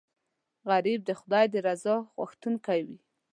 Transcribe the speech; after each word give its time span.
غریب 0.69 0.99
د 1.05 1.11
خدای 1.19 1.45
د 1.53 1.55
رضا 1.67 1.95
غوښتونکی 2.17 2.79
وي 2.87 2.97